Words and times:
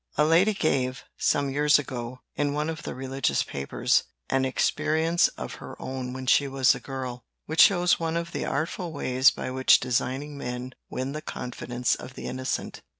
A 0.17 0.25
lady 0.25 0.55
gave, 0.55 1.03
some 1.19 1.51
years 1.51 1.77
ago, 1.77 2.21
in 2.35 2.53
one 2.53 2.71
of 2.71 2.81
the 2.81 2.95
religious 2.95 3.43
papers, 3.43 4.01
an 4.31 4.45
experience 4.45 5.27
of 5.37 5.57
her 5.61 5.79
own 5.79 6.11
when 6.11 6.25
she 6.25 6.47
was 6.47 6.73
a 6.73 6.79
girl, 6.79 7.23
which 7.45 7.61
shows 7.61 7.99
one 7.99 8.17
of 8.17 8.31
the 8.31 8.43
artful 8.43 8.91
ways 8.93 9.29
by 9.29 9.51
which 9.51 9.79
designing 9.79 10.39
men 10.39 10.73
win 10.89 11.11
the 11.11 11.21
confidence 11.21 11.93
of 11.93 12.15
the 12.15 12.25
innocent. 12.25 12.81